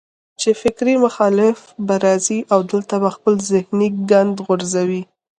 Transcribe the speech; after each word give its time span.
چې 0.41 0.49
فکري 0.61 0.95
مخالف 1.05 1.57
به 1.87 1.95
راځي 2.05 2.39
او 2.53 2.59
دلته 2.71 2.95
به 3.03 3.09
خپل 3.15 3.33
ذهني 3.51 3.87
ګند 4.09 4.35
غورځوي 4.45 5.01